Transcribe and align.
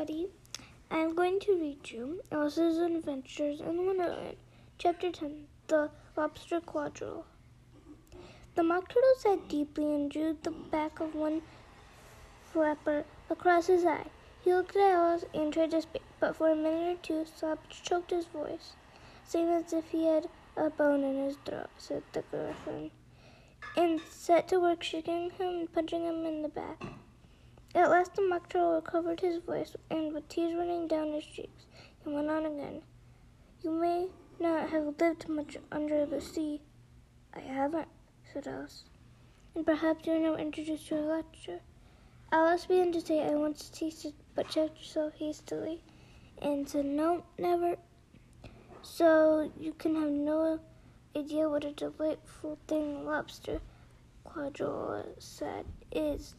everybody. 0.00 0.28
I'm 0.90 1.14
going 1.14 1.40
to 1.40 1.52
read 1.60 1.90
you 1.90 2.22
Alice's 2.32 2.78
Adventures 2.78 3.60
in 3.60 3.86
Wonderland, 3.86 4.36
Chapter 4.78 5.12
10 5.12 5.46
The 5.66 5.90
Lobster 6.16 6.60
Quadrille. 6.60 7.24
The 8.54 8.62
Mock 8.62 8.88
Turtle 8.88 9.14
sighed 9.18 9.48
deeply 9.48 9.84
and 9.94 10.10
drew 10.10 10.38
the 10.42 10.52
back 10.52 11.00
of 11.00 11.14
one 11.14 11.42
flapper 12.50 13.04
across 13.28 13.66
his 13.66 13.84
eye. 13.84 14.06
He 14.42 14.54
looked 14.54 14.74
at 14.74 14.90
Alice 14.90 15.24
and 15.34 15.52
tried 15.52 15.72
to 15.72 15.82
speak, 15.82 16.02
but 16.18 16.34
for 16.34 16.50
a 16.50 16.56
minute 16.56 16.98
or 16.98 17.02
two 17.02 17.26
sobs 17.26 17.78
choked 17.82 18.10
his 18.10 18.24
voice, 18.24 18.72
same 19.26 19.48
as 19.48 19.70
if 19.74 19.90
he 19.90 20.06
had 20.06 20.30
a 20.56 20.70
bone 20.70 21.04
in 21.04 21.26
his 21.26 21.36
throat, 21.44 21.68
said 21.76 22.04
the 22.14 22.22
Griffin, 22.30 22.90
and 23.76 24.00
set 24.08 24.48
to 24.48 24.60
work 24.60 24.82
shaking 24.82 25.30
him 25.30 25.46
and 25.46 25.72
punching 25.74 26.04
him 26.04 26.24
in 26.24 26.40
the 26.40 26.48
back. 26.48 26.82
At 27.72 27.88
last 27.88 28.16
the 28.16 28.22
mock 28.22 28.48
turtle 28.48 28.74
recovered 28.74 29.20
his 29.20 29.38
voice, 29.38 29.76
and 29.90 30.12
with 30.12 30.28
tears 30.28 30.54
running 30.54 30.88
down 30.88 31.12
his 31.12 31.24
cheeks, 31.24 31.66
he 32.02 32.10
went 32.10 32.28
on 32.28 32.44
again. 32.44 32.82
You 33.62 33.70
may 33.70 34.08
not 34.40 34.70
have 34.70 34.98
lived 34.98 35.28
much 35.28 35.56
under 35.70 36.04
the 36.04 36.20
sea. 36.20 36.62
I 37.32 37.38
haven't, 37.40 37.86
said 38.32 38.48
Alice. 38.48 38.84
And 39.54 39.64
perhaps 39.64 40.04
you 40.04 40.14
are 40.14 40.18
not 40.18 40.40
introduced 40.40 40.88
to 40.88 40.98
a 40.98 41.00
lecture. 41.00 41.60
Alice 42.32 42.66
began 42.66 42.90
to 42.92 43.00
say, 43.00 43.22
I 43.22 43.36
once 43.36 43.68
tasted, 43.68 44.14
but 44.34 44.48
checked 44.48 44.78
herself 44.78 45.14
hastily, 45.14 45.80
and 46.42 46.68
said, 46.68 46.86
No, 46.86 47.22
never. 47.38 47.76
So 48.82 49.52
you 49.56 49.74
can 49.74 49.94
have 49.94 50.10
no 50.10 50.58
idea 51.16 51.48
what 51.48 51.64
a 51.64 51.72
delightful 51.72 52.58
thing 52.66 53.04
lobster 53.04 53.60
quadrille 54.24 55.04
said 55.18 55.66
is. 55.92 56.34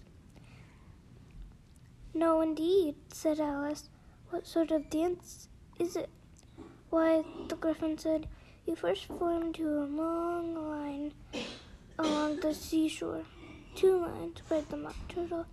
No, 2.14 2.42
indeed, 2.42 2.96
said 3.14 3.40
Alice. 3.40 3.90
What 4.30 4.46
sort 4.46 4.72
of 4.72 4.90
dance 4.90 5.48
is 5.80 5.96
it? 5.96 6.10
Why, 6.90 7.24
the 7.48 7.56
Griffin 7.56 7.98
said, 7.98 8.28
you 8.66 8.76
first 8.76 9.06
form 9.06 9.44
into 9.44 9.68
a 9.68 9.86
long 9.86 10.54
line 10.54 11.14
along 11.98 12.42
the 12.42 12.54
seashore. 12.54 13.24
Two 13.76 14.02
lines, 14.02 14.42
replied 14.42 14.70
the 14.70 14.78
Mock 14.78 14.96
Turtle. 15.08 15.46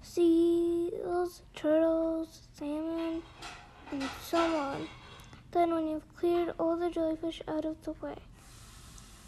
Seals, 0.00 1.42
turtles, 1.54 2.48
salmon, 2.54 3.22
and 3.92 4.04
so 4.22 4.38
on. 4.38 4.88
Then, 5.52 5.74
when 5.74 5.88
you've 5.88 6.16
cleared 6.16 6.54
all 6.58 6.76
the 6.76 6.88
jellyfish 6.88 7.42
out 7.46 7.66
of 7.66 7.82
the 7.84 7.92
way, 7.92 8.16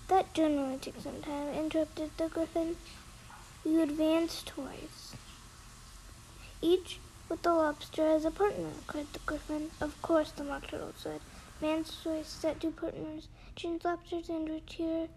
that 0.08 0.33
generally 0.33 0.78
takes 0.78 1.03
some 1.03 1.20
time, 1.20 1.48
interrupted 1.48 2.10
the 2.16 2.28
Griffin. 2.28 2.77
You 3.64 3.83
advance 3.83 4.42
twice 4.42 5.11
each 6.62 7.00
with 7.28 7.42
the 7.42 7.52
lobster 7.52 8.06
as 8.06 8.24
a 8.24 8.30
partner, 8.30 8.70
cried 8.86 9.12
the 9.12 9.18
griffin. 9.27 9.70
Of 9.80 10.00
course, 10.00 10.30
the 10.30 10.44
mock 10.44 10.69
turtle 10.69 10.92
said. 10.96 11.20
Man's 11.60 11.96
choice 12.02 12.28
set 12.28 12.60
two 12.60 12.70
partners, 12.70 13.28
change 13.56 13.84
lobsters 13.84 14.28
and 14.28 14.48
retire 14.48 15.08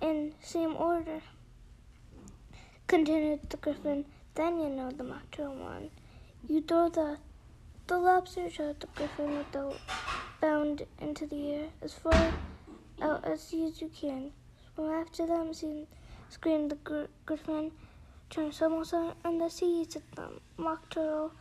in 0.00 0.32
same 0.42 0.74
order. 0.76 1.20
Continued 2.86 3.40
the 3.50 3.56
griffin. 3.58 4.06
Then 4.34 4.58
you 4.60 4.68
know 4.68 4.90
the 4.90 5.04
mock 5.04 5.30
turtle 5.30 5.56
won. 5.56 5.90
You 6.48 6.62
throw 6.62 6.88
the 6.88 7.18
the 7.86 7.98
lobster, 7.98 8.48
shot 8.48 8.80
the 8.80 8.86
griffin 8.94 9.36
with 9.36 9.52
the 9.52 9.74
bound 10.40 10.86
into 11.00 11.26
the 11.26 11.52
air 11.52 11.68
as 11.82 11.92
far 11.92 12.32
out 13.00 13.24
as 13.24 13.52
you 13.52 13.90
can. 13.94 14.32
Swim 14.74 14.90
after 14.90 15.26
them, 15.26 15.52
screamed 16.28 16.70
the 16.70 16.76
gr- 16.76 17.04
griffin 17.26 17.72
turn 18.30 18.50
samosa 18.50 19.14
on 19.24 19.38
the 19.38 19.48
sea, 19.48 19.86
said 19.88 20.02
the 20.14 20.28
mock 20.56 20.88
turtle, 20.90 21.32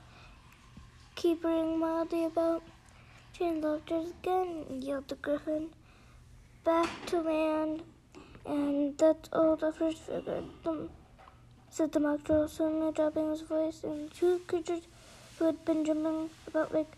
keep 1.15 1.41
capering 1.41 1.79
mildly 1.79 2.25
about. 2.25 2.63
Chain 3.33 3.61
lobsters 3.61 4.11
again, 4.11 4.65
yelled 4.69 5.07
the 5.07 5.15
griffin. 5.15 5.69
Back 6.63 6.89
to 7.07 7.21
land, 7.21 7.81
and 8.45 8.97
that's 8.97 9.29
all 9.33 9.55
the 9.55 9.71
first 9.71 10.03
figured, 10.03 10.45
the, 10.63 10.87
said 11.69 11.91
the 11.91 11.99
mock 11.99 12.23
turtle, 12.23 12.47
suddenly 12.47 12.91
dropping 12.91 13.29
his 13.31 13.41
voice, 13.41 13.83
and 13.83 14.13
two 14.13 14.39
creatures 14.47 14.83
who 15.37 15.45
had 15.45 15.65
been 15.65 15.83
jumping 15.83 16.29
about 16.47 16.73
like 16.73 16.95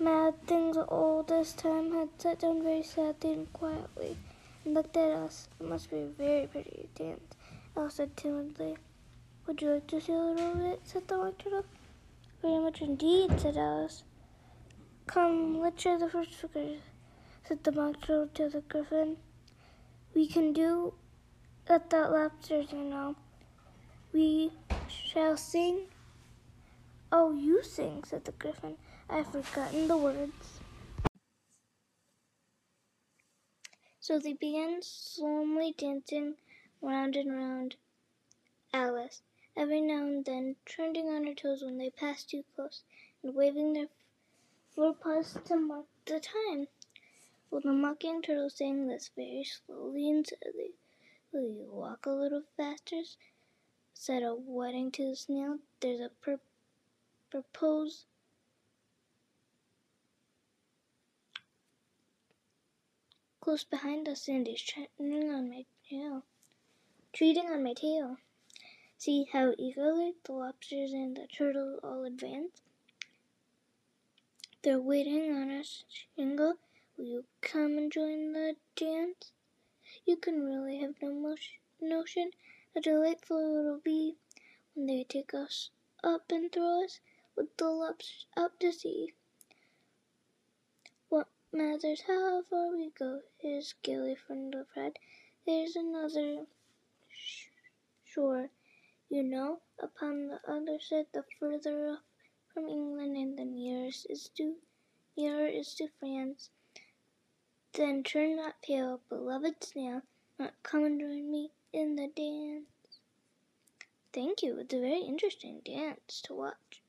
mad 0.00 0.34
things 0.46 0.76
all 0.76 1.22
this 1.22 1.52
time 1.52 1.92
had 1.92 2.08
sat 2.18 2.40
down 2.40 2.62
very 2.62 2.82
sadly 2.82 3.32
and 3.32 3.52
quietly 3.52 4.16
and 4.64 4.74
looked 4.74 4.96
at 4.96 5.12
us. 5.12 5.48
It 5.60 5.68
must 5.68 5.90
be 5.90 6.08
very 6.18 6.46
pretty 6.46 6.88
dance, 6.96 7.22
Alice 7.76 7.94
said 7.94 8.16
timidly. 8.16 8.76
Would 9.48 9.62
you 9.62 9.70
like 9.70 9.86
to 9.86 9.98
see 9.98 10.12
a 10.12 10.16
little 10.16 10.54
bit? 10.56 10.80
said 10.84 11.08
the 11.08 11.16
Mock 11.16 11.38
Turtle. 11.38 11.64
Very 12.42 12.58
much 12.62 12.82
indeed, 12.82 13.40
said 13.40 13.56
Alice. 13.56 14.02
Come, 15.06 15.58
let's 15.58 15.82
try 15.82 15.96
the 15.96 16.10
first 16.10 16.34
figure, 16.34 16.76
said 17.44 17.64
the 17.64 17.72
Mock 17.72 17.98
Turtle 18.02 18.28
to 18.34 18.50
the 18.50 18.60
Griffin. 18.60 19.16
We 20.14 20.28
can 20.28 20.52
do 20.52 20.92
without 21.66 22.12
lobsters, 22.12 22.72
you 22.72 22.84
know. 22.84 23.16
We 24.12 24.52
shall 24.86 25.38
sing. 25.38 25.86
Oh, 27.10 27.32
you 27.32 27.62
sing, 27.62 28.04
said 28.04 28.26
the 28.26 28.32
Griffin. 28.32 28.76
I've 29.08 29.32
forgotten 29.32 29.88
the 29.88 29.96
words. 29.96 30.60
So 33.98 34.18
they 34.18 34.34
began 34.34 34.80
slowly 34.82 35.74
dancing 35.78 36.34
round 36.82 37.16
and 37.16 37.32
round 37.32 37.76
Alice 38.74 39.22
every 39.58 39.80
now 39.80 40.06
and 40.06 40.24
then 40.24 40.54
trending 40.64 41.08
on 41.08 41.26
her 41.26 41.34
toes 41.34 41.62
when 41.64 41.78
they 41.78 41.90
passed 41.90 42.30
too 42.30 42.44
close, 42.54 42.84
and 43.24 43.34
waving 43.34 43.72
their 43.72 43.88
forepaws 44.70 45.36
to 45.44 45.56
mark 45.56 45.86
the 46.06 46.20
time. 46.20 46.68
Well, 47.50 47.62
the 47.62 47.72
mocking 47.72 48.22
turtle 48.22 48.50
sang 48.50 48.86
this 48.86 49.10
very 49.16 49.42
slowly 49.42 50.08
and 50.08 50.24
sadly. 50.24 50.74
Will 51.32 51.48
you 51.48 51.68
walk 51.72 52.06
a 52.06 52.10
little 52.10 52.44
faster? 52.56 53.02
said 53.92 54.22
a 54.22 54.32
whiting 54.32 54.92
to 54.92 55.08
the 55.08 55.16
snail. 55.16 55.58
There's 55.80 56.00
a 56.00 56.10
pur- 56.10 56.40
propose. 57.30 58.04
Close 63.40 63.64
behind 63.64 64.08
us, 64.08 64.28
and 64.28 64.46
he's 64.46 64.62
treading 64.62 65.32
on 65.32 65.50
my 65.50 65.66
tail. 65.90 66.22
Treating 67.12 67.46
on 67.46 67.64
my 67.64 67.72
tail. 67.72 68.18
See 69.00 69.28
how 69.32 69.54
eagerly 69.56 70.16
the 70.24 70.32
lobsters 70.32 70.92
and 70.92 71.16
the 71.16 71.28
turtles 71.28 71.78
all 71.84 72.02
advance? 72.02 72.60
They're 74.62 74.80
waiting 74.80 75.30
on 75.30 75.52
us, 75.52 75.84
Shingle. 75.88 76.54
Will 76.96 77.04
you 77.04 77.24
come 77.40 77.78
and 77.78 77.92
join 77.92 78.32
the 78.32 78.56
dance? 78.74 79.30
You 80.04 80.16
can 80.16 80.44
really 80.44 80.78
have 80.80 81.00
no 81.00 81.12
motion, 81.12 81.58
notion 81.80 82.32
how 82.74 82.80
delightful 82.80 83.38
it'll 83.38 83.78
be 83.78 84.16
when 84.74 84.86
they 84.86 85.04
take 85.04 85.32
us 85.32 85.70
up 86.02 86.32
and 86.32 86.50
throw 86.50 86.82
us 86.82 86.98
with 87.36 87.56
the 87.56 87.70
lobsters 87.70 88.26
out 88.36 88.58
to 88.58 88.72
sea. 88.72 89.14
What 91.08 91.28
matters 91.52 92.02
how 92.08 92.42
far 92.42 92.72
we 92.72 92.90
go? 92.90 93.22
His 93.36 93.68
scaly 93.68 94.16
friend 94.16 94.52
replied. 94.52 94.98
There's 95.46 95.76
another 95.76 96.46
shore 98.04 98.50
you 99.10 99.22
know, 99.22 99.60
upon 99.82 100.28
the 100.28 100.40
other 100.46 100.78
side, 100.80 101.06
the 101.12 101.24
further 101.40 101.88
off 101.88 102.00
from 102.52 102.68
England, 102.68 103.16
and 103.16 103.38
the 103.38 103.44
nearest 103.44 104.06
is 104.10 104.28
to 104.36 104.56
nearer 105.16 105.46
is 105.46 105.74
to 105.74 105.88
France. 105.98 106.50
Then 107.72 108.02
turn 108.02 108.36
not 108.36 108.60
pale, 108.62 109.00
beloved 109.08 109.62
snail, 109.64 110.02
not 110.38 110.54
come 110.62 110.84
and 110.84 111.00
join 111.00 111.30
me 111.30 111.50
in 111.72 111.96
the 111.96 112.08
dance. 112.08 113.00
Thank 114.12 114.42
you. 114.42 114.58
It's 114.58 114.74
a 114.74 114.80
very 114.80 115.02
interesting 115.02 115.60
dance 115.64 116.20
to 116.24 116.34
watch, 116.34 116.82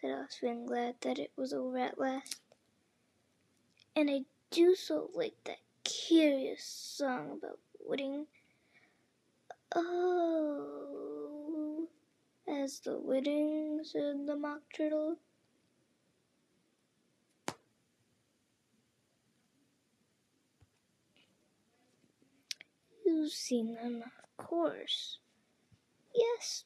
said 0.00 0.10
Alice, 0.10 0.38
feeling 0.40 0.66
glad 0.66 0.96
that 1.00 1.18
it 1.18 1.32
was 1.36 1.52
over 1.52 1.78
at 1.78 1.98
last. 1.98 2.40
And 3.96 4.10
I 4.10 4.20
do 4.50 4.74
so 4.74 5.10
like 5.14 5.34
that 5.44 5.58
curious 5.84 6.64
song 6.64 7.38
about 7.42 7.58
wedding. 7.80 8.26
Oh 9.74 11.07
as 12.48 12.80
the 12.80 12.98
wedding, 12.98 13.80
said 13.84 14.26
the 14.26 14.36
Mock 14.36 14.62
Turtle. 14.74 15.16
You've 23.04 23.32
seen 23.32 23.74
them, 23.74 24.02
of 24.02 24.46
course. 24.46 25.18
Yes, 26.14 26.64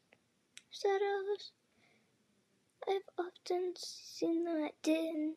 said 0.70 1.00
Alice. 1.02 1.52
I've 2.88 3.08
often 3.18 3.74
seen 3.76 4.44
them 4.44 4.64
at 4.64 4.80
din. 4.82 5.36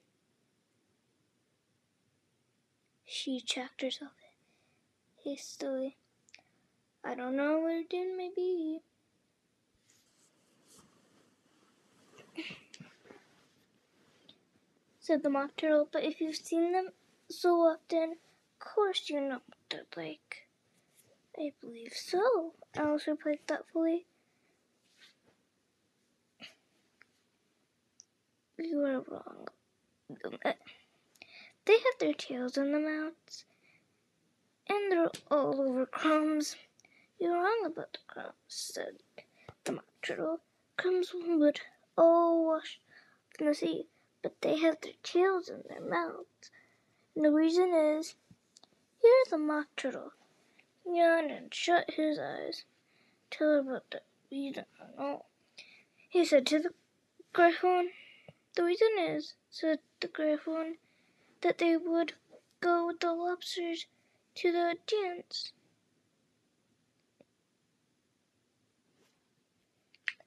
She 3.06 3.39
checked 3.39 3.81
herself 3.81 4.12
hastily. 5.24 5.97
I 7.03 7.15
don't 7.15 7.36
know 7.36 7.59
where 7.59 7.83
din 7.88 8.18
may 8.18 8.31
be. 8.36 8.80
Said 15.06 15.22
the 15.22 15.30
Mock 15.30 15.56
Turtle, 15.56 15.88
but 15.92 16.04
if 16.04 16.19
you've 16.19 16.36
seen 16.36 16.72
them 16.72 16.90
so 17.30 17.57
often, 17.57 18.13
of 18.13 18.60
course 18.60 19.07
you 19.07 19.22
know 19.22 19.40
what 19.46 19.60
they're 19.69 19.86
like. 19.96 20.48
I 21.38 21.52
believe 21.62 21.94
so, 21.94 22.56
Alice 22.75 23.06
replied 23.06 23.46
thoughtfully. 23.48 24.07
You 28.57 28.80
are 28.80 29.04
wrong. 29.07 29.48
They 30.44 31.74
have 31.74 32.00
their 32.00 32.13
tails 32.13 32.57
in 32.57 32.72
the 32.72 32.80
mouths, 32.80 33.46
and 34.68 34.92
they're 34.92 35.12
all 35.30 35.62
over 35.62 35.86
crumbs. 35.86 36.56
You're 37.19 37.36
wrong 37.36 37.62
about 37.63 37.94
the 37.94 38.00
crumbs, 38.07 38.34
said 38.48 39.04
the 39.66 39.74
Mock 39.74 39.86
Turtle. 40.02 40.40
Crumbs 40.78 41.12
would 41.13 41.62
all 41.96 42.48
wash 42.48 42.80
from 43.38 43.46
the 43.48 43.54
sea, 43.54 43.86
but 44.25 44.42
they 44.42 44.57
have 44.57 44.81
their 44.81 44.94
tails 45.04 45.50
in 45.50 45.62
their 45.69 45.88
mouths. 45.88 46.50
And 47.16 47.24
the 47.24 47.31
reason 47.31 47.72
is, 47.75 48.16
here 49.00 49.24
the 49.30 49.38
Mock 49.38 49.68
Turtle 49.75 50.13
yawned 50.83 51.30
and 51.30 51.54
shut 51.54 51.92
his 51.92 52.18
eyes. 52.18 52.63
Tell 53.30 53.50
her 53.50 53.60
about 53.60 53.83
the 53.92 54.01
reason. 54.31 54.66
No, 54.98 55.25
he 56.10 56.25
said 56.25 56.48
to 56.48 56.57
the 56.57 56.72
Griffin. 57.33 57.92
The 58.56 58.63
reason 58.63 58.88
is, 58.98 59.36
said 59.51 59.77
the 60.00 60.07
Griffin, 60.07 60.78
that 61.42 61.60
they 61.60 61.78
would 61.78 62.13
go 62.62 62.88
with 62.88 63.01
the 63.01 63.13
lobsters 63.13 63.86
to 64.38 64.51
the 64.51 64.75
dance. 64.88 65.51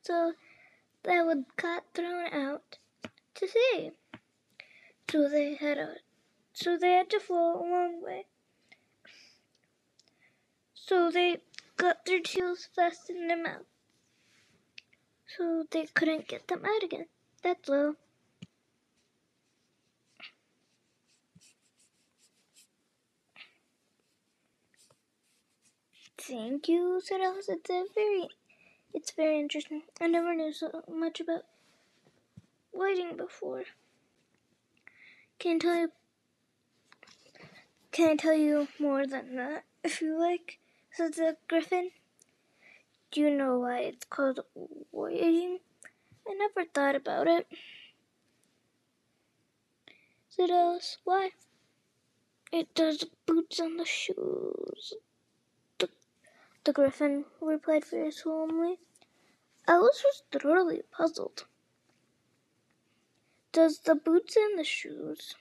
So 0.02 0.34
they 1.02 1.20
would 1.20 1.46
got 1.56 1.82
thrown 1.94 2.32
out 2.32 2.78
to 3.38 3.48
see. 3.48 3.90
So 5.10 5.28
they 5.28 5.54
had 5.54 5.78
a 5.78 5.96
so 6.52 6.76
they 6.76 6.92
had 6.92 7.10
to 7.10 7.20
float 7.20 7.56
a 7.56 7.70
long 7.70 8.02
way. 8.02 8.26
So 10.74 11.10
they 11.10 11.38
got 11.76 12.04
their 12.04 12.20
tails 12.20 12.68
fast 12.74 13.10
in 13.10 13.28
their 13.28 13.42
mouth. 13.42 13.66
So 15.36 15.64
they 15.70 15.86
couldn't 15.86 16.26
get 16.26 16.48
them 16.48 16.64
out 16.64 16.82
again. 16.82 17.06
That's 17.42 17.68
low. 17.68 17.94
Thank 26.18 26.68
you, 26.68 27.00
said 27.02 27.20
Alice. 27.20 27.48
It's 27.48 27.70
very, 27.94 28.28
it's 28.92 29.12
very 29.12 29.38
interesting. 29.38 29.82
I 30.00 30.08
never 30.08 30.34
knew 30.34 30.52
so 30.52 30.82
much 30.88 31.20
about 31.20 31.44
whiting 32.72 33.16
before. 33.16 33.64
Can 35.38 35.56
I 35.56 35.58
tell 35.58 35.74
you? 35.76 35.88
Can 37.92 38.10
I 38.10 38.16
tell 38.16 38.34
you 38.34 38.68
more 38.78 39.06
than 39.06 39.36
that, 39.36 39.64
if 39.82 40.00
you 40.00 40.18
like? 40.18 40.58
Said 40.92 41.14
the 41.14 41.36
Griffin. 41.48 41.90
Do 43.10 43.20
you 43.20 43.30
know 43.30 43.58
why 43.58 43.80
it's 43.80 44.04
called 44.04 44.40
whiting? 44.90 45.58
I 46.26 46.34
never 46.34 46.68
thought 46.68 46.94
about 46.94 47.26
it. 47.26 47.46
Said 50.28 50.50
Alice. 50.50 50.98
Why? 51.04 51.30
It 52.52 52.74
does 52.74 52.98
the 52.98 53.10
boots 53.26 53.60
on 53.60 53.76
the 53.76 53.84
shoes 53.84 54.94
the 56.68 56.74
Griffin 56.74 57.24
replied 57.40 57.86
very 57.86 58.10
solemnly. 58.10 58.78
Alice 59.66 60.04
was 60.04 60.22
thoroughly 60.30 60.82
puzzled. 60.90 61.46
Does 63.52 63.78
the 63.78 63.94
boots 63.94 64.36
and 64.36 64.58
the 64.58 64.64
shoes? 64.64 65.34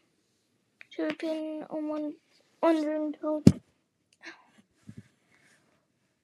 She 0.89 1.01
repeated 1.01 1.67
in 1.71 1.87
one 1.89 2.15
wondering 2.61 3.13
tone. 3.13 3.43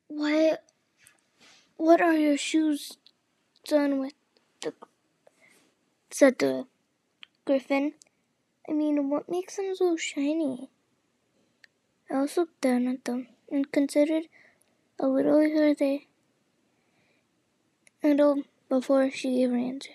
Why? 0.08 0.58
What 1.78 2.02
are 2.02 2.14
your 2.14 2.38
shoes 2.38 2.98
done 3.68 4.00
with? 4.00 4.14
The, 4.62 4.74
said 6.10 6.40
the 6.40 6.66
Griffin. 7.46 7.94
I 8.68 8.72
mean, 8.72 9.10
what 9.10 9.30
makes 9.30 9.58
them 9.58 9.76
so 9.76 9.98
shiny? 9.98 10.70
Alice 12.10 12.38
looked 12.38 12.62
down 12.62 12.88
at 12.88 13.04
them 13.04 13.28
and 13.52 13.72
considered 13.72 14.24
a 15.00 15.08
little 15.08 15.40
her 15.40 15.74
they 15.74 16.08
little 18.04 18.44
before 18.70 19.10
she 19.10 19.36
gave 19.38 19.50
her 19.50 19.58
answer. 19.58 19.92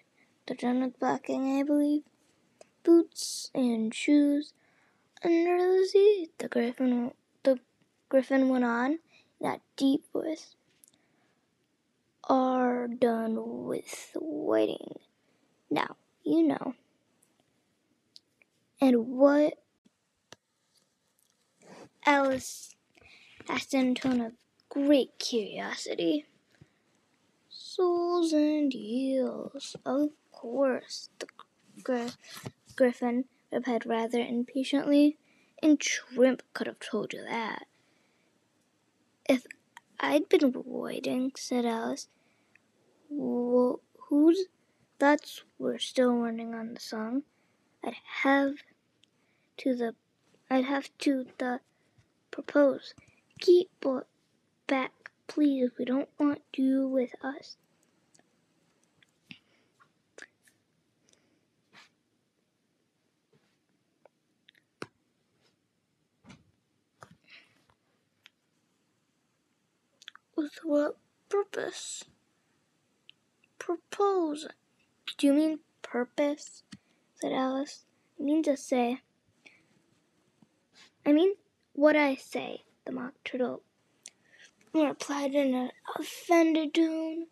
The 0.49 0.55
done 0.55 0.95
blocking, 0.99 1.61
I 1.61 1.62
believe. 1.62 2.05
Boots 2.83 3.50
and 3.55 3.95
shoes 3.95 4.55
under 5.23 5.59
the 5.59 5.87
sea. 5.87 6.31
The 6.39 6.49
griffin 6.49 7.12
the 7.43 7.61
griffin 8.09 8.49
went 8.49 8.65
on 8.65 9.00
that 9.43 9.61
deep 9.77 10.11
voice. 10.11 10.56
Are 12.31 12.89
done 12.89 13.67
with 13.67 14.12
whiting. 14.15 15.00
Now, 15.71 15.97
you 16.25 16.43
know. 16.45 16.73
And 18.81 19.09
what 19.09 19.62
Alice 22.06 22.75
asked 23.51 23.75
in 23.75 23.89
a 23.89 23.94
tone 23.94 24.23
of 24.23 24.33
great 24.71 25.19
curiosity. 25.19 26.25
Souls 27.51 28.33
and 28.33 28.73
heels, 28.73 29.77
of 29.85 30.09
course, 30.38 31.08
the 31.19 31.26
gr- 31.82 32.14
griffin 32.76 33.25
replied 33.50 33.87
rather 33.87 34.20
impatiently. 34.20 35.19
And 35.61 35.82
Shrimp 35.82 36.43
could 36.55 36.69
have 36.69 36.79
told 36.79 37.12
you 37.12 37.25
that. 37.25 37.67
If 39.29 39.44
I'd 39.99 40.29
been 40.29 40.52
waiting, 40.55 41.32
said 41.37 41.67
Alice. 41.67 42.06
Well, 43.11 43.81
whose 44.08 44.46
thoughts 45.00 45.43
were 45.58 45.79
still 45.79 46.12
running 46.12 46.55
on 46.55 46.75
the 46.75 46.81
song. 46.81 47.25
I'd 47.82 47.94
have 48.23 48.55
to 49.58 49.75
the 49.75 49.94
I'd 50.50 50.64
have 50.64 50.91
to 50.99 51.26
the 51.38 51.61
propose. 52.31 52.94
Keep 53.41 53.70
back, 54.67 54.93
please. 55.27 55.70
We 55.79 55.84
don't 55.84 56.08
want 56.19 56.43
you 56.56 56.86
with 56.86 57.15
us. 57.22 57.56
With 70.39 70.61
what 70.63 70.97
purpose? 71.29 72.05
Propose. 73.59 74.47
Do 75.17 75.27
you 75.27 75.33
mean 75.33 75.59
purpose? 75.83 76.63
said 77.17 77.33
Alice. 77.33 77.87
I 78.21 78.23
mean 78.23 78.45
to 78.45 78.57
say. 78.57 79.01
I 81.05 81.13
mean 81.13 81.35
what 81.73 81.97
I 81.97 82.15
say, 82.15 82.63
the 82.85 82.93
Mock 82.93 83.15
Turtle 83.25 83.65
replied 84.73 85.35
in 85.35 85.55
an 85.57 85.73
offended 85.99 86.73
tone. 86.73 87.27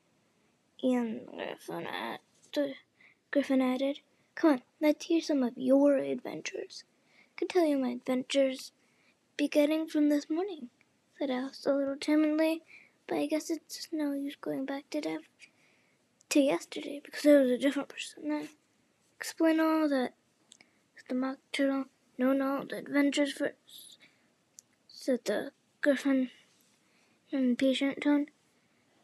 And 0.82 1.28
Griffin, 1.28 1.86
added, 1.86 2.74
Griffin 3.30 3.60
added, 3.60 4.00
Come 4.34 4.50
on, 4.50 4.62
let's 4.80 5.04
hear 5.04 5.20
some 5.20 5.44
of 5.44 5.52
your 5.56 5.96
adventures. 5.96 6.82
I 7.14 7.38
could 7.38 7.50
tell 7.50 7.66
you 7.66 7.78
my 7.78 7.90
adventures 7.90 8.72
beginning 9.36 9.86
from 9.86 10.08
this 10.08 10.28
morning, 10.28 10.70
said 11.16 11.30
Alice 11.30 11.64
a 11.66 11.72
little 11.72 11.96
timidly, 11.96 12.64
but 13.06 13.18
I 13.18 13.26
guess 13.26 13.50
it's 13.50 13.88
no 13.92 14.12
use 14.12 14.36
going 14.40 14.64
back 14.64 14.90
to 14.90 15.00
Dev 15.00 15.20
to 16.30 16.40
yesterday 16.40 17.00
because 17.04 17.24
I 17.26 17.40
was 17.40 17.50
a 17.50 17.58
different 17.58 17.88
person 17.88 18.28
then. 18.28 18.48
Explain 19.16 19.60
all 19.60 19.88
that, 19.88 20.14
said 20.94 21.04
the 21.08 21.14
mock 21.14 21.38
turtle. 21.52 21.84
No, 22.18 22.32
no, 22.32 22.64
the 22.68 22.78
adventures 22.78 23.32
first, 23.32 23.98
said 24.88 25.20
the 25.24 25.52
Griffin 25.82 26.30
in 27.30 27.56
patient 27.56 28.02
tone. 28.02 28.26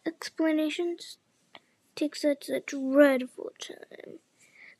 Explanations 0.07 1.19
take 1.95 2.17
such 2.17 2.49
a 2.49 2.61
dreadful 2.61 3.53
time. 3.61 4.19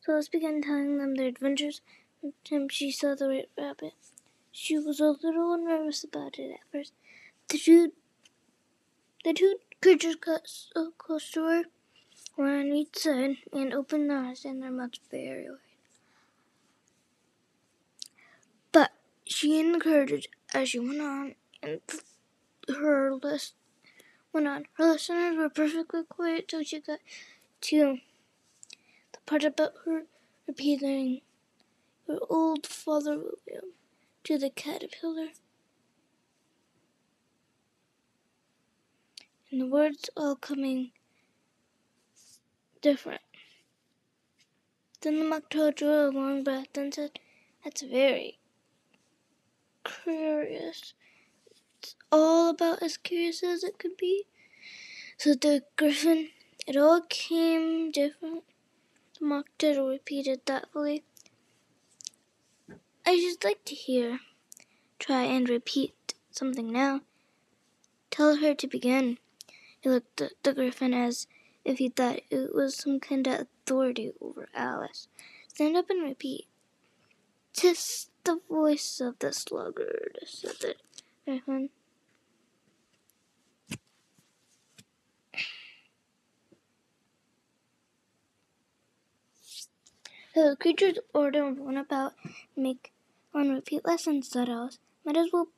So 0.01 0.13
let's 0.13 0.27
begin 0.27 0.61
telling 0.61 0.97
them 0.97 1.15
their 1.15 1.27
adventures. 1.27 1.81
The 2.21 2.33
time 2.43 2.69
she 2.69 2.91
saw 2.91 3.15
the 3.15 3.27
white 3.27 3.49
rabbit, 3.57 3.93
she 4.51 4.77
was 4.77 4.99
a 4.99 5.15
little 5.23 5.57
nervous 5.57 6.03
about 6.03 6.39
it 6.39 6.51
at 6.51 6.71
first. 6.71 6.93
The 7.49 7.57
two, 7.57 7.93
the 9.23 9.33
two 9.33 9.57
creatures 9.81 10.15
got 10.15 10.41
so 10.47 10.91
close 10.97 11.31
to 11.31 11.43
her, 11.45 11.63
one 12.35 12.49
on 12.49 12.73
each 12.73 12.97
side, 12.97 13.37
and 13.51 13.73
opened 13.73 14.09
their 14.09 14.19
eyes 14.19 14.45
and 14.45 14.61
their 14.61 14.71
mouths 14.71 14.99
very 15.09 15.49
wide. 15.49 15.59
But 18.71 18.91
she 19.25 19.59
encouraged 19.59 20.27
as 20.53 20.69
she 20.69 20.79
went 20.79 21.01
on, 21.01 21.35
and 21.61 21.81
her 22.67 23.13
list 23.15 23.53
went 24.31 24.47
on. 24.47 24.65
Her 24.73 24.85
listeners 24.85 25.37
were 25.37 25.49
perfectly 25.49 26.03
quiet 26.03 26.47
till 26.47 26.63
she 26.63 26.79
got 26.79 26.99
to 27.61 27.99
the 29.11 29.19
part 29.25 29.43
about 29.43 29.73
her 29.85 30.03
repeating 30.47 31.21
her 32.07 32.19
old 32.29 32.67
father 32.67 33.17
William 33.17 33.71
to 34.23 34.37
the 34.37 34.49
caterpillar. 34.49 35.29
And 39.53 39.61
the 39.61 39.67
words 39.67 40.09
all 40.17 40.35
coming 40.35 40.93
different. 42.81 43.21
Then 45.01 45.19
the 45.19 45.25
mock 45.25 45.51
turtle 45.51 45.71
drew 45.71 45.89
a 45.89 46.09
long 46.09 46.43
breath 46.43 46.75
and 46.75 46.91
said, 46.91 47.19
That's 47.63 47.83
very 47.83 48.39
curious. 49.83 50.95
It's 51.77 51.93
all 52.11 52.49
about 52.49 52.81
as 52.81 52.97
curious 52.97 53.43
as 53.43 53.63
it 53.63 53.77
could 53.77 53.95
be. 53.95 54.25
So 55.19 55.35
the 55.35 55.61
griffin, 55.75 56.29
it 56.65 56.75
all 56.75 57.01
came 57.07 57.91
different. 57.91 58.45
The 59.19 59.25
mock 59.27 59.49
turtle 59.59 59.89
repeated 59.89 60.47
thoughtfully. 60.47 61.03
I 63.05 63.19
should 63.19 63.43
like 63.43 63.63
to 63.65 63.75
hear. 63.75 64.19
Try 64.97 65.25
and 65.25 65.47
repeat 65.47 66.15
something 66.31 66.71
now. 66.73 67.01
Tell 68.09 68.37
her 68.37 68.55
to 68.55 68.67
begin. 68.67 69.19
He 69.83 69.89
looked 69.89 70.21
at 70.21 70.31
the 70.43 70.53
griffin 70.53 70.93
as 70.93 71.27
if 71.65 71.77
he 71.77 71.89
thought 71.89 72.21
it 72.29 72.55
was 72.55 72.77
some 72.77 73.01
kind 73.01 73.27
of 73.27 73.41
authority 73.41 74.13
over 74.21 74.47
Alice. 74.53 75.09
Stand 75.49 75.75
up 75.75 75.89
and 75.89 76.01
repeat. 76.01 76.47
Tis 77.51 78.09
the 78.23 78.39
voice 78.49 79.01
of 79.01 79.19
the 79.19 79.33
sluggard, 79.33 80.19
said 80.25 80.55
the 80.61 80.75
griffin. 81.25 81.69
The 90.33 90.55
creature's 90.59 90.99
order 91.13 91.51
went 91.51 91.77
about 91.77 92.13
make 92.55 92.93
one 93.33 93.49
repeat 93.51 93.85
lessons, 93.85 94.29
said 94.29 94.47
Alice. 94.47 94.79
Might 95.03 95.17
as 95.17 95.27
well 95.33 95.49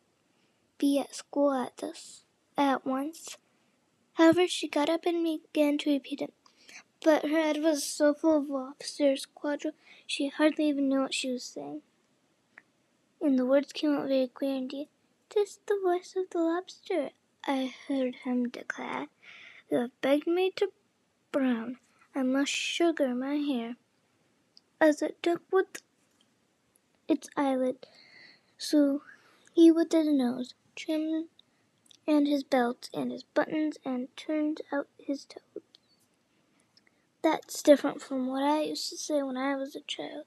be 0.79 0.99
at 0.99 1.13
school 1.13 1.53
at 1.53 1.77
this 1.77 2.23
at 2.57 2.87
once. 2.87 3.37
However, 4.15 4.47
she 4.47 4.69
got 4.69 4.89
up 4.89 5.05
and 5.05 5.23
began 5.23 5.77
to 5.79 5.91
repeat 5.91 6.21
it. 6.21 6.33
But 7.03 7.23
her 7.23 7.41
head 7.41 7.61
was 7.61 7.85
so 7.85 8.13
full 8.13 8.37
of 8.37 8.49
lobsters 8.49 9.25
quadrille 9.25 9.73
she 10.07 10.29
hardly 10.29 10.69
even 10.69 10.87
knew 10.87 11.01
what 11.01 11.13
she 11.13 11.31
was 11.31 11.43
saying. 11.43 11.81
And 13.21 13.37
the 13.37 13.45
words 13.45 13.73
came 13.73 13.93
out 13.93 14.07
very 14.07 14.29
clear 14.29 14.55
indeed. 14.55 14.87
"'Tis 15.29 15.59
the 15.65 15.79
voice 15.83 16.15
of 16.15 16.29
the 16.29 16.39
lobster," 16.39 17.11
I 17.43 17.75
heard 17.87 18.15
him 18.23 18.47
declare. 18.47 19.07
"You 19.69 19.79
have 19.79 20.01
begged 20.01 20.27
me 20.27 20.51
to 20.55 20.71
brown. 21.33 21.79
I 22.15 22.23
must 22.23 22.53
sugar 22.53 23.13
my 23.13 23.35
hair." 23.35 23.75
As 24.79 25.01
it 25.01 25.21
took 25.21 25.43
with 25.51 25.81
its 27.09 27.27
eyelid, 27.35 27.85
so 28.57 29.03
he 29.53 29.71
with 29.71 29.91
his 29.91 30.07
nose 30.07 30.53
trimmed 30.75 31.27
and 32.07 32.27
his 32.27 32.43
belt 32.43 32.89
and 32.93 33.11
his 33.11 33.23
buttons 33.23 33.77
and 33.83 34.07
turned 34.15 34.61
out 34.71 34.87
his 34.97 35.25
toes. 35.25 35.63
That's 37.23 37.63
different 37.63 38.01
from 38.01 38.27
what 38.27 38.43
I 38.43 38.61
used 38.61 38.89
to 38.89 38.97
say 38.97 39.23
when 39.23 39.37
I 39.37 39.55
was 39.55 39.75
a 39.75 39.81
child, 39.81 40.25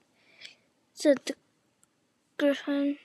said 0.93 1.19
the 1.25 1.35
griffin. 2.37 2.97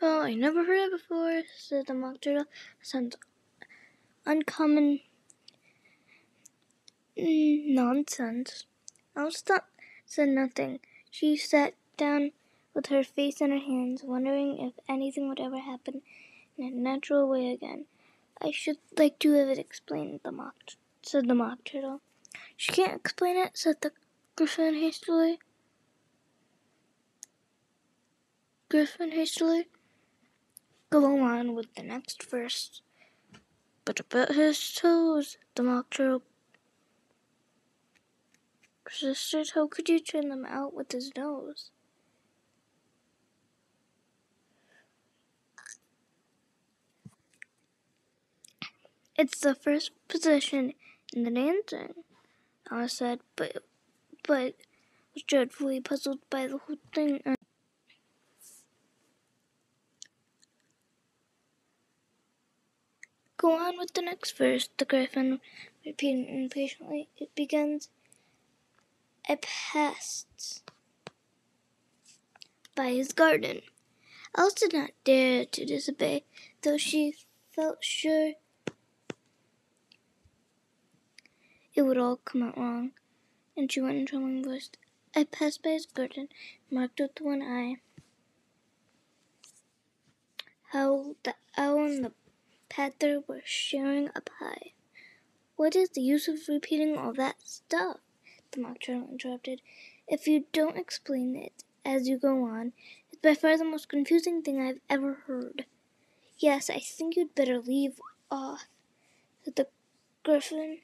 Oh, 0.00 0.22
I 0.22 0.34
never 0.34 0.64
heard 0.64 0.86
it 0.86 0.92
before, 0.92 1.42
said 1.56 1.86
the 1.86 1.94
mock 1.94 2.20
turtle. 2.20 2.44
Sounds 2.80 3.16
uncommon 4.24 5.00
nonsense. 7.16 8.64
I'll 9.16 9.32
stop, 9.32 9.68
said 10.06 10.28
nothing. 10.28 10.80
She 11.10 11.36
sat 11.36 11.74
down 11.96 12.32
with 12.74 12.86
her 12.86 13.02
face 13.02 13.40
in 13.40 13.50
her 13.50 13.58
hands, 13.58 14.02
wondering 14.04 14.58
if 14.58 14.74
anything 14.88 15.28
would 15.28 15.40
ever 15.40 15.58
happen 15.58 16.02
in 16.56 16.64
a 16.64 16.70
natural 16.70 17.28
way 17.28 17.50
again. 17.50 17.86
I 18.40 18.50
should 18.50 18.78
like 18.96 19.18
to 19.20 19.32
have 19.32 19.48
it 19.48 19.58
explained, 19.58 20.20
the 20.22 20.32
mock, 20.32 20.54
said 21.02 21.28
the 21.28 21.34
mock 21.34 21.64
turtle. 21.64 22.00
She 22.56 22.72
can't 22.72 23.00
explain 23.00 23.36
it, 23.36 23.56
said 23.56 23.76
the 23.80 23.92
griffin 24.36 24.74
hastily. 24.74 25.38
Griffin 28.68 29.10
hastily. 29.10 29.66
Go 30.90 31.20
on 31.22 31.54
with 31.54 31.74
the 31.74 31.82
next 31.82 32.22
verse. 32.22 32.82
But 33.84 34.00
about 34.00 34.34
his 34.34 34.72
toes, 34.72 35.36
the 35.54 35.62
mock 35.62 35.90
turtle 35.90 36.22
persisted. 38.84 39.50
How 39.54 39.66
could 39.66 39.88
you 39.88 40.00
turn 40.00 40.28
them 40.28 40.46
out 40.46 40.72
with 40.74 40.92
his 40.92 41.10
nose? 41.16 41.70
It's 49.20 49.38
the 49.38 49.54
first 49.54 49.90
position 50.08 50.72
in 51.14 51.24
the 51.24 51.30
dancing, 51.30 51.92
Alice 52.70 52.94
said, 52.94 53.20
but 53.36 53.64
but 54.26 54.54
was 55.12 55.22
dreadfully 55.24 55.78
puzzled 55.78 56.20
by 56.30 56.46
the 56.46 56.56
whole 56.56 56.78
thing. 56.94 57.20
Go 63.36 63.58
on 63.58 63.76
with 63.76 63.92
the 63.92 64.00
next 64.00 64.38
verse, 64.38 64.70
the 64.78 64.86
Griffin 64.86 65.40
repeated 65.84 66.26
impatiently. 66.30 67.10
It 67.18 67.34
begins, 67.34 67.90
I 69.28 69.36
passed 69.42 70.62
by 72.74 72.92
his 72.92 73.12
garden. 73.12 73.60
Alice 74.34 74.54
did 74.54 74.72
not 74.72 74.92
dare 75.04 75.44
to 75.44 75.66
disobey, 75.66 76.24
though 76.62 76.78
she 76.78 77.16
felt 77.54 77.84
sure 77.84 78.32
it 81.74 81.82
would 81.82 81.98
all 81.98 82.16
come 82.16 82.42
out 82.42 82.56
wrong. 82.56 82.92
And 83.56 83.70
she 83.70 83.80
went 83.80 83.98
in 83.98 84.06
trembling 84.06 84.44
voice. 84.44 84.70
I 85.14 85.24
passed 85.24 85.62
by 85.62 85.70
his 85.70 85.86
garden, 85.86 86.28
marked 86.70 87.00
with 87.00 87.20
one 87.20 87.42
eye. 87.42 87.76
How 90.72 91.16
the 91.24 91.34
owl 91.56 91.84
and 91.84 92.04
the 92.04 92.12
panther 92.68 93.22
were 93.26 93.42
sharing 93.44 94.08
a 94.14 94.20
pie. 94.20 94.72
What 95.56 95.76
is 95.76 95.90
the 95.90 96.00
use 96.00 96.28
of 96.28 96.48
repeating 96.48 96.96
all 96.96 97.12
that 97.14 97.36
stuff? 97.44 97.98
The 98.52 98.60
mock 98.60 98.80
turtle 98.80 99.08
interrupted. 99.10 99.60
If 100.08 100.26
you 100.26 100.46
don't 100.52 100.76
explain 100.76 101.36
it 101.36 101.64
as 101.84 102.08
you 102.08 102.18
go 102.18 102.44
on, 102.44 102.72
it's 103.10 103.20
by 103.20 103.34
far 103.34 103.58
the 103.58 103.64
most 103.64 103.88
confusing 103.88 104.42
thing 104.42 104.60
I've 104.60 104.80
ever 104.88 105.24
heard. 105.26 105.66
Yes, 106.38 106.70
I 106.70 106.78
think 106.78 107.16
you'd 107.16 107.34
better 107.34 107.58
leave 107.58 108.00
off, 108.30 108.66
said 109.44 109.56
the 109.56 109.66
griffin 110.24 110.78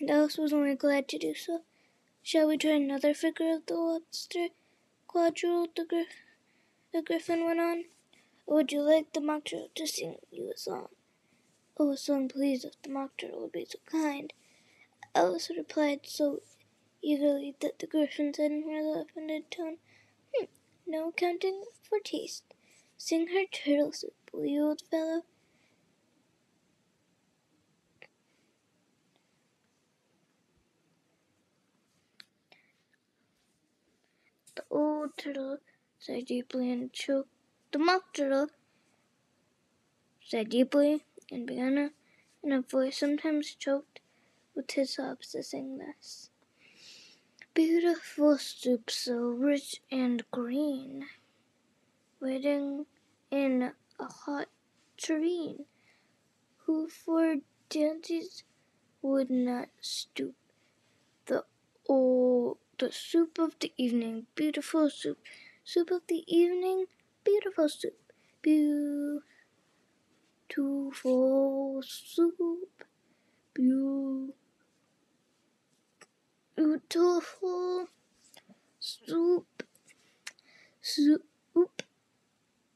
and 0.00 0.10
Alice 0.10 0.38
was 0.38 0.52
only 0.52 0.74
glad 0.74 1.08
to 1.08 1.18
do 1.18 1.34
so. 1.34 1.62
Shall 2.22 2.48
we 2.48 2.56
try 2.56 2.72
another 2.72 3.14
figure 3.14 3.54
of 3.54 3.66
the 3.66 3.74
lobster 3.74 4.48
quadrille? 5.06 5.68
The, 5.74 5.84
gri- 5.84 6.06
the 6.92 7.02
griffin 7.02 7.44
went 7.44 7.60
on. 7.60 7.84
Or 8.46 8.56
would 8.56 8.72
you 8.72 8.82
like 8.82 9.12
the 9.12 9.20
mock 9.20 9.44
turtle 9.44 9.70
to 9.74 9.86
sing 9.86 10.16
you 10.30 10.50
a 10.54 10.58
song? 10.58 10.88
Oh, 11.78 11.90
a 11.90 11.96
song, 11.96 12.28
please, 12.28 12.64
if 12.64 12.80
the 12.82 12.90
mock 12.90 13.16
turtle 13.16 13.42
would 13.42 13.52
be 13.52 13.66
so 13.68 13.78
kind. 13.86 14.32
Alice 15.14 15.50
replied 15.56 16.00
so 16.04 16.42
eagerly 17.02 17.54
that 17.60 17.78
the 17.78 17.86
griffin 17.86 18.32
said 18.34 18.50
in 18.50 18.66
rather 18.66 19.02
offended 19.02 19.50
tone, 19.50 19.78
hmm, 20.34 20.46
no 20.86 21.08
accounting 21.08 21.64
for 21.82 21.98
taste. 22.00 22.44
Sing 22.96 23.28
her 23.28 23.44
turtle 23.50 23.92
soup, 23.92 24.14
will 24.32 24.46
you, 24.46 24.68
old 24.68 24.82
fellow? 24.90 25.22
The 34.56 34.64
old 34.70 35.16
turtle 35.16 35.58
sighed 35.98 36.26
deeply 36.26 36.70
and 36.70 36.92
choked. 36.92 37.30
The 37.72 37.78
mock 37.78 38.12
turtle 38.12 38.50
sighed 40.24 40.50
deeply 40.50 41.04
and 41.30 41.46
began 41.46 41.92
in 42.42 42.52
a 42.52 42.60
voice 42.60 42.98
sometimes 42.98 43.54
choked 43.54 44.00
with 44.54 44.70
his 44.72 44.94
sobs 44.94 45.32
to 45.32 45.42
sing 45.42 45.78
this. 45.78 46.30
Beautiful 47.54 48.38
soup, 48.38 48.90
so 48.90 49.14
rich 49.16 49.80
and 49.90 50.28
green, 50.30 51.06
waiting 52.20 52.86
in 53.30 53.72
a 53.98 54.04
hot 54.04 54.48
tureen, 54.96 55.66
who 56.66 56.88
for 56.88 57.36
dainties 57.68 58.44
would 59.02 59.30
not 59.30 59.68
stoop. 59.80 60.34
The 61.26 61.44
old 61.88 62.58
the 62.78 62.92
soup 62.92 63.38
of 63.38 63.56
the 63.60 63.72
evening, 63.78 64.26
beautiful 64.36 64.90
soup. 64.90 65.18
Soup 65.64 65.90
of 65.90 66.02
the 66.08 66.22
evening, 66.28 66.84
beautiful 67.24 67.68
soup. 67.68 67.96
Beautiful 68.42 69.22
soup. 71.82 72.70
Beautiful 73.54 74.32
soup, 78.80 79.64
soup 80.82 81.24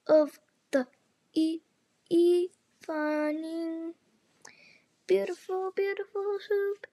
of 0.08 0.40
the 0.72 0.88
e- 1.34 1.60
evening. 2.10 3.94
Beautiful, 5.06 5.72
beautiful 5.76 6.38
soup, 6.48 6.86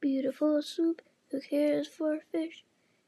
beautiful 0.00 0.62
soup. 0.62 1.02
Who 1.30 1.40
cares 1.40 1.86
for 1.86 2.18
fish, 2.32 2.64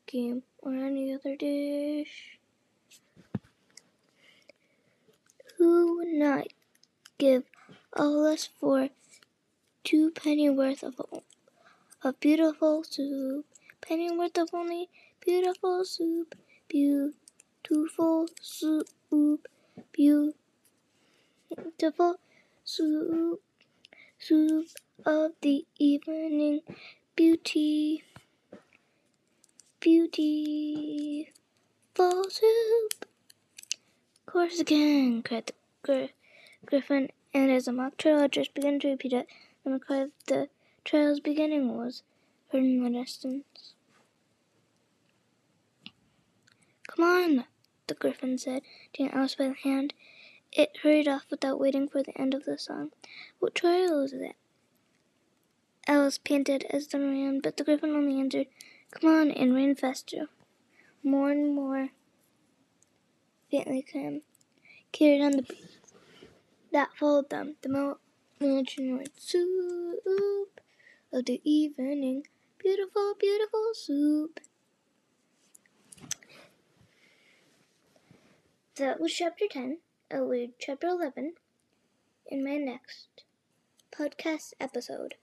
game, 0.06 0.44
or 0.58 0.74
any 0.74 1.12
other 1.12 1.34
dish? 1.34 2.38
Who 5.58 5.96
would 5.96 6.12
not 6.12 6.46
give 7.18 7.42
all 7.96 8.22
this 8.22 8.46
for 8.60 8.90
two 9.82 10.12
penny 10.12 10.48
worth 10.48 10.84
of 10.84 11.00
of 12.04 12.20
beautiful 12.20 12.84
soup? 12.84 13.44
Penny 13.80 14.16
worth 14.16 14.38
of 14.38 14.50
only 14.52 14.88
beautiful 15.18 15.84
soup, 15.84 16.36
beautiful 16.68 18.28
soup, 18.40 19.48
beautiful 19.92 20.36
soup, 22.62 23.42
soup 24.20 24.68
of 25.04 25.32
the 25.40 25.66
evening, 25.80 26.60
beauty, 27.16 28.04
beauty, 29.82 31.32
full 31.92 32.30
soup. 32.30 33.04
Course 34.26 34.60
again, 34.60 35.24
cried 35.24 35.46
the 35.48 35.52
gr- 35.82 36.12
griffin, 36.64 37.10
and 37.34 37.50
as 37.50 37.64
the 37.64 37.72
mock 37.72 37.96
turtle 37.96 38.28
just 38.28 38.54
began 38.54 38.78
to 38.78 38.90
repeat 38.90 39.12
it, 39.12 39.26
the 39.64 39.80
cry 39.80 39.96
of 39.96 40.12
the 40.28 40.48
trail's 40.84 41.18
beginning 41.18 41.76
was 41.76 42.04
heard 42.52 42.62
in 42.62 42.84
the 42.84 42.90
distance. 42.90 43.74
Come 46.86 47.04
on, 47.04 47.44
the 47.88 47.94
griffin 47.94 48.38
said, 48.38 48.62
taking 48.92 49.10
Alice 49.10 49.34
by 49.34 49.48
the 49.48 49.54
hand. 49.54 49.94
It 50.52 50.78
hurried 50.84 51.08
off 51.08 51.24
without 51.28 51.58
waiting 51.58 51.88
for 51.88 52.04
the 52.04 52.16
end 52.16 52.34
of 52.34 52.44
the 52.44 52.56
song. 52.56 52.92
What 53.40 53.56
trail 53.56 54.00
is 54.04 54.12
it? 54.12 54.36
Alice 55.88 56.18
panted 56.18 56.66
as 56.70 56.86
the 56.86 57.00
ran, 57.00 57.40
but 57.40 57.56
the 57.56 57.64
griffin 57.64 57.90
only 57.90 58.20
answered, 58.20 58.46
Come 58.92 59.10
on, 59.10 59.30
and 59.30 59.54
ran 59.54 59.74
faster. 59.74 60.28
More 61.02 61.30
and 61.30 61.54
more 61.54 61.88
faintly 63.50 63.82
came, 63.82 64.22
carried 64.92 65.20
on 65.20 65.32
the 65.32 65.42
beat 65.42 65.78
that 66.72 66.90
followed 66.96 67.28
them. 67.30 67.56
The 67.62 67.96
military 68.40 69.06
soup 69.16 70.60
of 71.12 71.24
the 71.24 71.40
evening, 71.44 72.26
beautiful, 72.58 73.14
beautiful 73.18 73.72
soup. 73.74 74.40
That 78.76 79.00
was 79.00 79.12
chapter 79.12 79.46
10. 79.50 79.78
I'll 80.10 80.26
read 80.26 80.52
chapter 80.58 80.86
11 80.86 81.34
in 82.26 82.44
my 82.44 82.56
next 82.56 83.24
podcast 83.90 84.52
episode. 84.60 85.14